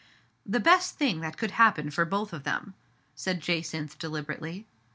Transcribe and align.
"The 0.53 0.59
best 0.59 0.97
thing 0.97 1.19
that 1.19 1.37
could 1.37 1.51
happen 1.51 1.91
for 1.91 2.05
both 2.05 2.33
of 2.33 2.43
them,*' 2.43 2.73
said 3.13 3.39
Jacynth 3.39 3.99
deliberately. 3.99 4.65